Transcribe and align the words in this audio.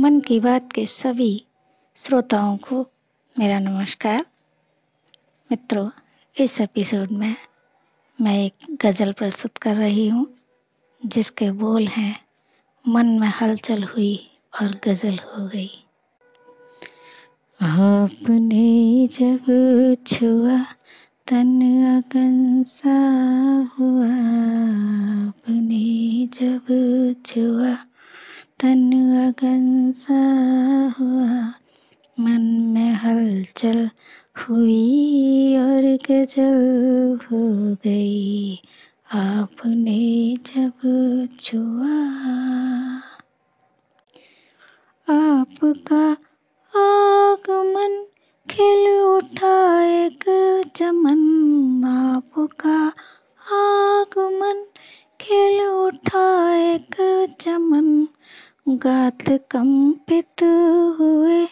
मन 0.00 0.20
की 0.20 0.40
बात 0.40 0.72
के 0.72 0.86
सभी 0.86 1.44
श्रोताओं 1.96 2.56
को 2.56 2.90
मेरा 3.38 3.58
नमस्कार। 3.58 4.26
मित्रों, 5.50 5.90
इस 6.40 6.60
एपिसोड 6.60 7.10
में 7.10 7.36
मैं 8.20 8.44
एक 8.44 8.52
गज़ल 8.82 9.12
प्रस्तुत 9.12 9.58
कर 9.58 9.74
रही 9.74 10.08
हूँ, 10.08 10.38
जिसके 11.06 11.50
बोल 11.50 11.86
हैं, 11.86 12.20
मन 12.88 13.06
में 13.06 13.28
हलचल 13.28 13.82
हुई 13.82 14.30
और 14.62 14.80
गज़ल 14.84 15.14
हो 15.14 15.46
गई। 15.46 15.70
आपने 17.60 19.06
जब 19.06 19.44
छुआ, 20.06 20.62
तन 21.28 21.60
अगन 21.96 22.62
सा 22.62 22.98
हुआ, 23.78 24.14
आपने 25.28 26.26
जब 26.26 26.66
छुआ 27.26 27.89
तन 28.62 28.92
अगन 29.28 29.90
सा 29.90 30.20
हुआ 31.00 31.54
मन 32.20 32.42
में 32.74 32.92
हलचल 32.92 33.90
हुई 34.38 35.56
और 35.56 35.98
गज़ल 36.10 37.18
हो 37.22 37.74
गई। 37.74 38.60
आपने 39.12 40.36
जब 40.46 40.72
छुआ, 41.40 41.96
आपका 45.14 46.04
आगमन 46.80 48.04
खिल 48.50 49.00
उठा 49.00 49.82
एक 49.84 50.24
चमन। 50.76 51.22
आपका 51.84 52.92
आगमन 53.52 54.64
खिल 55.20 55.60
उठा 55.66 56.54
एक 56.54 56.96
चमन। 57.40 57.69
गात 58.82 59.28
कंपित 59.28 60.42
हुए, 61.00 61.44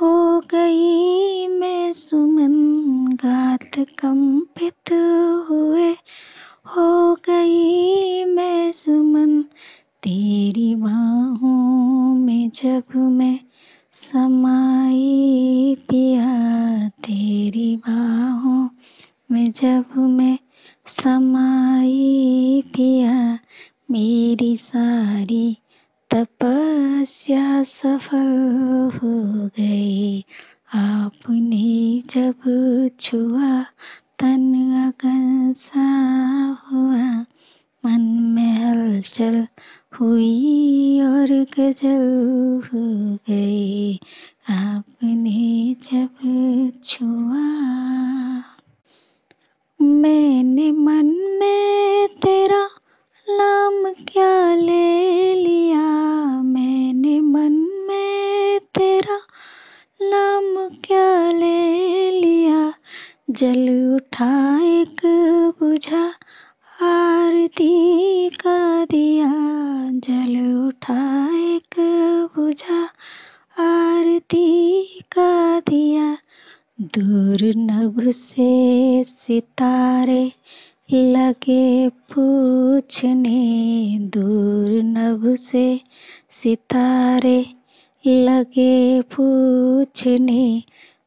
हो 0.00 0.40
गई 0.40 1.46
मैं 1.48 1.92
सुमन। 1.92 2.52
गात 3.06 3.70
कंपित 3.78 4.92
हुए, 5.50 5.92
हो 6.66 7.14
गई 7.14 8.24
मैं 8.24 8.72
सुमन। 8.72 9.42
तेरी 10.02 10.74
बाहों 10.74 12.14
में 12.14 12.50
जब 12.50 12.96
मैं 12.96 13.40
समाई 13.92 15.76
पिया, 15.88 16.48
तेरी 16.88 17.76
बाहों 17.76 18.68
में 19.30 19.50
जब 19.50 19.84
मैं 19.96 20.38
समाई 20.86 22.62
पिया, 22.66 23.38
मेरी 23.90 24.56
सारी 24.56 25.56
तपस्या 26.14 27.62
सफल 27.62 28.28
हो 28.94 29.46
गई। 29.46 30.24
आपने 30.74 32.02
जब 32.10 32.34
छुआ, 33.00 33.62
तन 34.18 34.54
अगन 34.86 35.52
सा 35.52 35.88
हुआ। 36.72 37.24
मन 37.84 38.00
में 38.34 38.52
हलचल 38.52 39.46
हुई 40.00 41.00
और 41.00 41.46
गज़ल 41.58 42.62
हो 42.74 43.14
गई। 43.14 44.00
आपने 44.50 45.76
जब 45.82 46.08
छुआ 46.84 47.69
क्या 60.70 61.32
ले 61.32 62.20
लिया? 62.20 62.74
जल 63.30 63.94
उठा 63.94 64.62
एक 64.62 65.00
बुझा। 65.60 66.12
आरती 66.82 68.28
का 68.28 68.84
दिया। 68.84 69.32
जल 69.94 70.66
उठा 70.66 71.36
एक 71.36 71.74
बुझा। 72.36 72.88
आरती 73.58 75.00
का 75.12 75.60
दिया। 75.60 76.18
दूर 76.80 77.52
नभ 77.56 78.10
से 78.10 79.04
सितारे 79.04 80.32
लगे 80.92 81.88
पूछने। 81.88 83.98
दूर 83.98 84.70
नभ 84.70 85.34
से 85.34 85.80
सितारे 86.30 87.46
लगे 88.06 89.00
पूछने, 89.00 90.62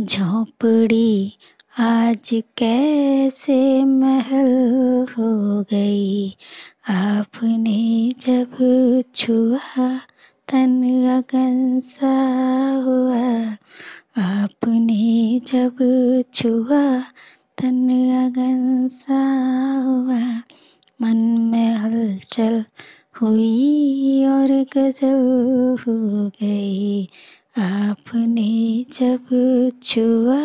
झोंपड़ी 0.00 1.32
आज 1.78 2.42
कैसे 2.56 3.84
महल 3.84 5.06
हो 5.18 5.62
गई? 5.62 6.36
आपने 6.88 8.12
जब 8.20 8.56
छुआ, 9.14 9.98
तन 10.48 11.04
अगन 11.08 11.80
सा 11.80 12.16
हुआ। 12.86 13.56
आपने 14.22 15.40
जब 15.46 15.76
छुआ, 16.34 17.00
तन 17.58 17.88
अगन 18.26 18.88
सा 18.88 19.32
हुआ। 19.86 20.42
मन 21.02 21.16
में 21.26 21.74
हलचल 21.74 22.64
हुई 23.22 24.24
और 24.24 24.48
गज़ल 24.76 25.76
हो 25.80 26.28
गई। 26.28 27.08
आपने 27.58 28.84
जब 28.92 29.26
छुआ 29.82 30.40